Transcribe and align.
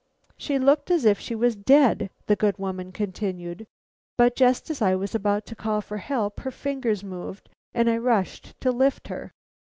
"She 0.35 0.57
looked 0.57 0.89
as 0.89 1.05
if 1.05 1.19
she 1.19 1.35
was 1.35 1.55
dead," 1.55 2.09
the 2.25 2.35
good 2.35 2.57
woman 2.57 2.91
continued, 2.91 3.67
"but 4.17 4.35
just 4.35 4.71
as 4.71 4.81
I 4.81 4.95
was 4.95 5.13
about 5.13 5.45
to 5.45 5.55
call 5.55 5.79
for 5.79 5.97
help, 5.97 6.39
her 6.39 6.49
fingers 6.49 7.03
moved 7.03 7.49
and 7.71 7.87
I 7.87 7.97
rushed 7.97 8.59
to 8.61 8.71
lift 8.71 9.09
her. 9.09 9.31